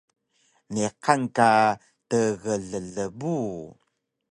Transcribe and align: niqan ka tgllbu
niqan 0.73 1.21
ka 1.37 1.49
tgllbu 2.09 3.37